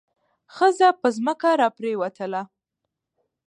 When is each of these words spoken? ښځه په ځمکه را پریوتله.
ښځه 0.55 0.87
په 1.01 1.07
ځمکه 1.17 1.49
را 1.59 1.67
پریوتله. 1.77 2.41